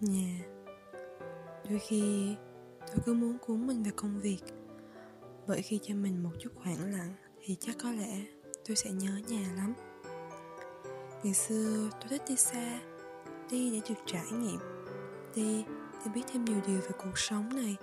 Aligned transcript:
Nhà 0.00 0.44
Đôi 1.70 1.78
khi 1.78 2.36
tôi 2.86 2.96
cứ 3.06 3.14
muốn 3.14 3.38
cuốn 3.38 3.66
mình 3.66 3.82
vào 3.82 3.92
công 3.96 4.20
việc. 4.20 4.38
Bởi 5.46 5.62
khi 5.62 5.80
cho 5.82 5.94
mình 5.94 6.22
một 6.22 6.30
chút 6.38 6.50
khoảng 6.62 6.92
lặng 6.92 7.14
Thì 7.44 7.56
chắc 7.60 7.76
có 7.82 7.92
lẽ 7.92 8.24
tôi 8.68 8.76
sẽ 8.76 8.90
nhớ 8.90 9.10
nhà 9.28 9.52
lắm. 9.56 9.74
Ngày 11.22 11.34
xưa 11.34 11.88
tôi 12.00 12.08
thích 12.08 12.22
đi 12.28 12.36
xa, 12.36 12.80
Đi 13.50 13.70
để 13.70 13.80
được 13.88 14.00
trải 14.06 14.32
nghiệm, 14.32 14.58
Đi 15.34 15.64
để 16.04 16.10
biết 16.14 16.22
thêm 16.32 16.44
nhiều 16.44 16.60
điều 16.66 16.80
về 16.80 16.90
cuộc 16.98 17.18
sống 17.18 17.48
này. 17.56 17.76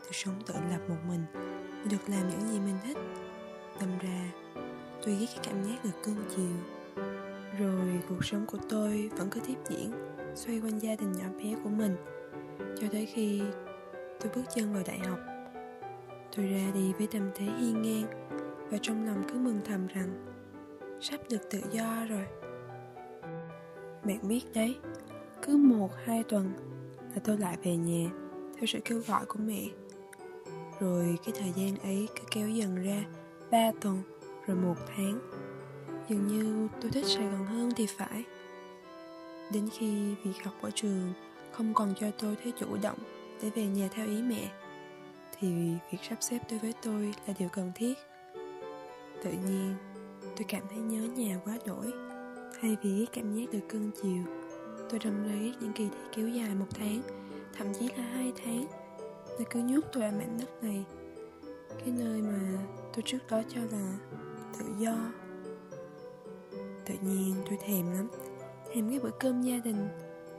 Được 0.00 0.12
sống 0.12 0.42
tự 0.46 0.54
lập 0.54 0.80
một 0.88 0.98
mình, 1.08 1.24
được 1.90 2.08
làm 2.08 2.28
những 2.28 2.52
gì 2.52 2.58
mình 2.60 2.78
thích. 2.84 2.96
Đâm 3.80 3.98
ra, 3.98 4.32
tôi 5.04 5.14
ghét 5.14 5.26
cái 5.26 5.44
cảm 5.44 5.64
giác 5.64 5.84
được 5.84 6.02
cưng 6.04 6.24
chiều. 6.36 7.04
Rồi 7.58 8.00
cuộc 8.08 8.24
sống 8.24 8.46
của 8.46 8.58
tôi 8.68 9.10
vẫn 9.16 9.30
cứ 9.30 9.40
tiếp 9.46 9.56
diễn. 9.68 10.15
Xoay 10.36 10.60
quanh 10.60 10.78
gia 10.82 10.96
đình 10.96 11.12
nhỏ 11.12 11.24
bé 11.38 11.54
của 11.64 11.70
mình. 11.70 11.96
Cho 12.58 12.86
tới 12.92 13.06
khi 13.06 13.42
tôi 14.20 14.32
bước 14.34 14.42
chân 14.54 14.74
vào 14.74 14.82
đại 14.86 14.98
học, 14.98 15.18
Tôi 16.36 16.46
ra 16.46 16.70
đi 16.74 16.92
với 16.98 17.06
tâm 17.06 17.30
thế 17.34 17.44
hiên 17.44 17.82
ngang 17.82 18.28
Và 18.70 18.78
trong 18.82 19.06
lòng 19.06 19.24
cứ 19.28 19.38
mừng 19.38 19.60
thầm 19.64 19.86
rằng 19.86 20.26
Sắp 21.00 21.20
được 21.30 21.50
tự 21.50 21.60
do 21.72 22.06
rồi. 22.08 22.26
Bạn 24.04 24.28
biết 24.28 24.42
đấy, 24.54 24.76
Cứ 25.42 25.56
một, 25.56 25.90
hai 26.04 26.22
tuần 26.22 26.52
Là 27.14 27.20
tôi 27.24 27.38
lại 27.38 27.56
về 27.62 27.76
nhà 27.76 28.10
Theo 28.56 28.66
sự 28.66 28.78
kêu 28.84 29.02
gọi 29.06 29.24
của 29.26 29.38
mẹ. 29.38 29.62
Rồi 30.80 31.18
cái 31.24 31.34
thời 31.38 31.52
gian 31.56 31.76
ấy 31.82 32.08
cứ 32.16 32.22
kéo 32.30 32.48
dần 32.48 32.74
ra, 32.82 33.04
ba 33.50 33.72
tuần 33.80 34.02
Rồi 34.46 34.56
một 34.56 34.76
tháng. 34.96 35.18
Dường 36.08 36.26
như 36.26 36.68
tôi 36.80 36.90
thích 36.90 37.04
Sài 37.06 37.24
Gòn 37.24 37.46
hơn 37.46 37.70
thì 37.76 37.86
phải. 37.98 38.24
Đến 39.52 39.68
khi 39.72 40.14
việc 40.24 40.44
học 40.44 40.54
ở 40.62 40.70
trường 40.74 41.12
Không 41.52 41.74
còn 41.74 41.94
cho 42.00 42.06
tôi 42.18 42.36
thế 42.44 42.52
chủ 42.58 42.66
động 42.82 42.98
Để 43.42 43.50
về 43.50 43.66
nhà 43.66 43.88
theo 43.94 44.06
ý 44.06 44.22
mẹ, 44.22 44.50
Thì 45.38 45.48
việc 45.90 45.98
sắp 46.08 46.16
xếp 46.20 46.38
đối 46.50 46.58
với 46.58 46.74
tôi 46.82 47.14
là 47.26 47.34
điều 47.38 47.48
cần 47.48 47.72
thiết. 47.74 47.94
Tự 49.22 49.30
nhiên, 49.30 49.74
tôi 50.22 50.44
cảm 50.48 50.62
thấy 50.70 50.78
nhớ 50.78 51.08
nhà 51.16 51.40
quá 51.44 51.58
đổi. 51.66 51.92
Thay 52.60 52.76
vì 52.82 53.06
cảm 53.12 53.34
giác 53.34 53.52
được 53.52 53.68
cưng 53.68 53.90
chiều, 54.02 54.22
Tôi 54.90 55.00
đâm 55.04 55.24
ra 55.28 55.34
những 55.60 55.72
kỳ 55.72 55.88
thi 55.88 55.96
kéo 56.16 56.28
dài 56.28 56.54
một 56.54 56.66
tháng, 56.74 57.02
Thậm 57.58 57.66
chí 57.78 57.88
là 57.88 58.04
hai 58.04 58.32
tháng. 58.44 58.66
Nó 59.38 59.44
cứ 59.50 59.60
nhốt 59.60 59.80
tôi 59.92 60.04
ở 60.04 60.10
mảnh 60.10 60.38
đất 60.40 60.64
này, 60.64 60.84
Cái 61.68 61.94
nơi 61.98 62.22
mà 62.22 62.58
tôi 62.94 63.02
trước 63.06 63.18
đó 63.30 63.42
cho 63.48 63.60
là 63.72 63.98
tự 64.58 64.64
do. 64.78 64.96
Tự 66.86 66.94
nhiên 67.02 67.34
tôi 67.48 67.58
thèm 67.66 67.92
lắm. 67.92 68.08
Thèm 68.76 68.90
cái 68.90 69.00
bữa 69.00 69.10
cơm 69.20 69.42
gia 69.42 69.58
đình, 69.58 69.88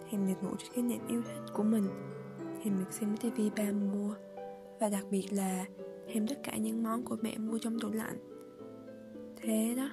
Thèm 0.09 0.27
được 0.27 0.33
ngủ 0.43 0.49
trên 0.57 0.71
cái 0.75 0.83
nệm 0.83 1.07
yêu 1.07 1.21
thích 1.21 1.53
của 1.53 1.63
mình, 1.63 1.83
Thèm 2.63 2.79
được 2.79 2.93
xem 2.93 3.17
tivi 3.17 3.49
ba 3.57 3.71
mua. 3.71 4.15
Và 4.79 4.89
đặc 4.89 5.05
biệt 5.11 5.27
là 5.31 5.65
Thèm 6.07 6.27
tất 6.27 6.35
cả 6.43 6.57
những 6.57 6.83
món 6.83 7.03
của 7.03 7.17
mẹ 7.21 7.37
mua 7.37 7.57
trong 7.57 7.79
tủ 7.79 7.91
lạnh. 7.91 8.17
Thế 9.41 9.73
đó, 9.77 9.89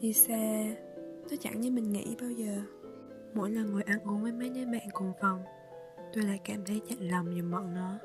Đi 0.00 0.12
xa 0.12 0.64
Nó 1.30 1.36
chẳng 1.40 1.60
như 1.60 1.70
mình 1.70 1.92
nghĩ 1.92 2.16
bao 2.20 2.30
giờ. 2.30 2.62
Mỗi 3.34 3.50
lần 3.50 3.72
ngồi 3.72 3.82
ăn 3.82 3.98
uống 4.04 4.22
với 4.22 4.32
mấy 4.32 4.50
đứa 4.50 4.64
bạn 4.64 4.88
cùng 4.92 5.12
phòng, 5.20 5.42
Tôi 6.14 6.24
lại 6.24 6.40
cảm 6.44 6.64
thấy 6.66 6.80
chạnh 6.88 7.08
lòng 7.10 7.26
giùm 7.36 7.50
bọn 7.50 7.74
nó. 7.74 7.98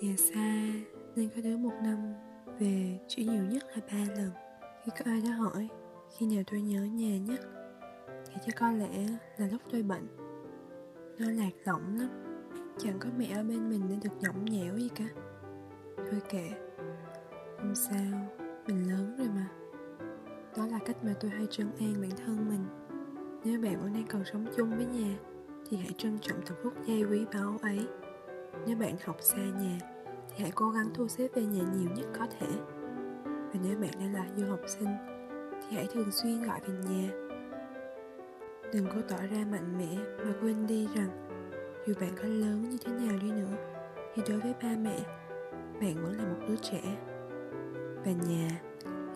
Nhà 0.00 0.14
xa 0.18 0.66
Nên 1.16 1.28
có 1.28 1.40
đứa 1.44 1.56
một 1.56 1.74
năm 1.82 2.14
Về 2.58 2.98
chỉ 3.08 3.24
nhiều 3.24 3.44
nhất 3.44 3.64
là 3.74 3.82
ba 3.92 4.14
lần. 4.16 4.30
Khi 4.84 4.92
có 4.98 5.10
ai 5.10 5.20
đó 5.20 5.30
hỏi, 5.30 5.68
Khi 6.18 6.26
nào 6.26 6.42
tôi 6.50 6.60
nhớ 6.60 6.84
nhà 6.84 7.18
nhất? 7.18 7.55
Thì 8.44 8.52
có 8.52 8.70
lẽ 8.70 9.06
là 9.36 9.46
lúc 9.46 9.62
tôi 9.72 9.82
bệnh. 9.82 10.06
Nó 11.18 11.30
lạc 11.30 11.50
lõng 11.64 11.98
lắm. 11.98 12.08
Chẳng 12.78 12.98
có 12.98 13.08
mẹ 13.18 13.26
ở 13.34 13.42
bên 13.42 13.70
mình 13.70 13.82
để 13.88 13.96
được 14.04 14.16
nhõng 14.20 14.44
nhẽo 14.44 14.76
gì 14.76 14.88
cả. 14.94 15.04
Thôi 15.96 16.20
kệ. 16.28 16.50
Không 17.58 17.74
sao. 17.74 18.36
Mình 18.66 18.90
lớn 18.90 19.16
rồi 19.18 19.28
mà. 19.34 19.48
Đó 20.56 20.66
là 20.66 20.78
cách 20.86 21.04
mà 21.04 21.14
tôi 21.20 21.30
hay 21.30 21.46
trấn 21.50 21.70
an 21.78 21.94
bản 22.00 22.10
thân 22.26 22.48
mình. 22.48 22.64
Nếu 23.44 23.60
bạn 23.60 23.82
vẫn 23.82 23.92
đang 23.92 24.06
còn 24.06 24.24
sống 24.24 24.46
chung 24.56 24.76
với 24.76 24.86
nhà, 24.86 25.18
Thì 25.68 25.76
hãy 25.76 25.90
trân 25.98 26.18
trọng 26.18 26.38
từng 26.46 26.58
phút 26.62 26.72
giây 26.86 27.04
quý 27.10 27.24
báu 27.34 27.58
ấy. 27.62 27.86
Nếu 28.66 28.76
bạn 28.76 28.94
học 29.04 29.16
xa 29.20 29.36
nhà, 29.36 29.78
Thì 30.28 30.42
hãy 30.42 30.52
cố 30.54 30.70
gắng 30.70 30.90
thu 30.94 31.08
xếp 31.08 31.28
về 31.34 31.42
nhà 31.42 31.62
nhiều 31.76 31.90
nhất 31.96 32.06
có 32.18 32.26
thể. 32.38 32.46
Và 33.24 33.60
nếu 33.62 33.78
bạn 33.78 33.90
đang 34.00 34.14
là 34.14 34.26
du 34.36 34.46
học 34.46 34.60
sinh, 34.66 34.88
Thì 35.52 35.76
hãy 35.76 35.86
thường 35.92 36.12
xuyên 36.12 36.42
gọi 36.42 36.60
về 36.66 36.74
nhà. 36.90 37.10
Đừng 38.72 38.86
cố 38.94 39.00
tỏ 39.08 39.16
ra 39.16 39.44
mạnh 39.50 39.78
mẽ 39.78 39.98
Mà 40.24 40.32
quên 40.40 40.66
đi 40.66 40.88
rằng 40.94 41.08
Dù 41.86 41.94
bạn 42.00 42.10
có 42.16 42.28
lớn 42.28 42.70
như 42.70 42.78
thế 42.84 42.92
nào 42.92 43.18
đi 43.22 43.30
nữa, 43.30 43.56
Thì 44.14 44.22
đối 44.28 44.40
với 44.40 44.54
ba 44.62 44.68
mẹ, 44.78 44.98
Bạn 45.80 45.94
vẫn 46.02 46.16
là 46.16 46.24
một 46.24 46.46
đứa 46.48 46.56
trẻ. 46.56 46.82
Và 48.04 48.12
nhà 48.28 48.48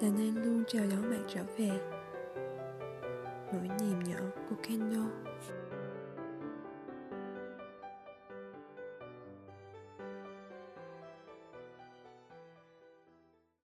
là 0.00 0.08
nơi 0.18 0.32
luôn 0.44 0.64
chờ 0.68 0.80
đón 0.80 1.10
bạn 1.10 1.24
trở 1.28 1.40
về. 1.56 1.70
Nỗi 3.52 3.68
niềm 3.80 4.00
nhỏ 4.04 4.20
của 4.50 4.56
Kendall. 4.62 5.10